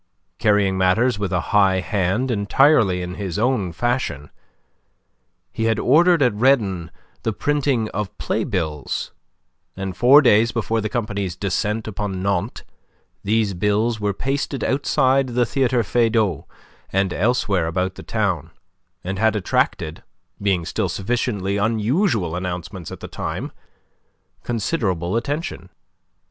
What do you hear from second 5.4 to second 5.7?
he